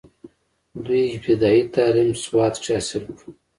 [0.83, 3.29] دوي ابتدائي تعليم سوات کښې حاصل کړو،